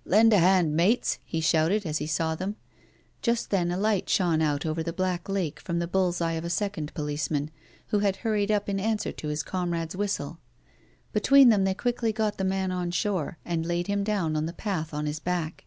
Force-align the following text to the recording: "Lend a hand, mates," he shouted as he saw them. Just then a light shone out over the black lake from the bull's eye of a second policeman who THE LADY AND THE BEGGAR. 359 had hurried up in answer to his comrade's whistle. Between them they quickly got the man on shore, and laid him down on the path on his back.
"Lend 0.14 0.32
a 0.32 0.38
hand, 0.40 0.74
mates," 0.74 1.20
he 1.24 1.40
shouted 1.40 1.86
as 1.86 1.98
he 1.98 2.08
saw 2.08 2.34
them. 2.34 2.56
Just 3.22 3.50
then 3.50 3.70
a 3.70 3.76
light 3.78 4.08
shone 4.08 4.42
out 4.42 4.66
over 4.66 4.82
the 4.82 4.92
black 4.92 5.28
lake 5.28 5.60
from 5.60 5.78
the 5.78 5.86
bull's 5.86 6.20
eye 6.20 6.32
of 6.32 6.44
a 6.44 6.50
second 6.50 6.92
policeman 6.92 7.52
who 7.90 7.98
THE 7.98 8.02
LADY 8.02 8.06
AND 8.08 8.14
THE 8.14 8.18
BEGGAR. 8.18 8.46
359 8.46 8.48
had 8.48 8.50
hurried 8.50 8.56
up 8.56 8.68
in 8.68 8.90
answer 8.90 9.12
to 9.12 9.28
his 9.28 9.42
comrade's 9.44 9.94
whistle. 9.94 10.38
Between 11.12 11.50
them 11.50 11.62
they 11.62 11.74
quickly 11.74 12.12
got 12.12 12.36
the 12.36 12.42
man 12.42 12.72
on 12.72 12.90
shore, 12.90 13.38
and 13.44 13.64
laid 13.64 13.86
him 13.86 14.02
down 14.02 14.34
on 14.34 14.46
the 14.46 14.52
path 14.52 14.92
on 14.92 15.06
his 15.06 15.20
back. 15.20 15.66